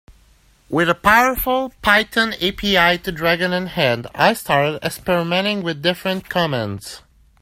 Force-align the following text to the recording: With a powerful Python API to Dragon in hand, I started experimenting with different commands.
With 0.67 0.89
a 0.89 0.95
powerful 0.95 1.73
Python 1.83 2.33
API 2.41 2.97
to 3.03 3.11
Dragon 3.11 3.53
in 3.53 3.67
hand, 3.67 4.07
I 4.15 4.33
started 4.33 4.81
experimenting 4.83 5.61
with 5.61 5.83
different 5.83 6.27
commands. 6.27 7.03